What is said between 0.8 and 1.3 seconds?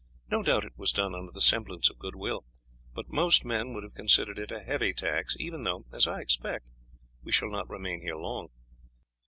done